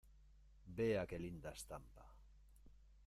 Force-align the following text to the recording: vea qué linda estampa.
vea 0.79 1.03
qué 1.11 1.19
linda 1.19 1.51
estampa. 1.59 2.07